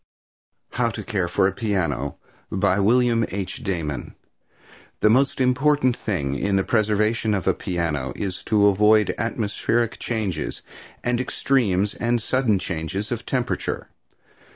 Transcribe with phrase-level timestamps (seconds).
[0.71, 2.15] HOW TO CARE FOR A PIANO.
[2.51, 3.63] By William H.
[3.63, 4.15] Damon
[5.01, 10.63] The most important thing in the preservation of a piano is to avoid atmospheric changes
[11.03, 13.89] and extremes and sudden changes of temperature.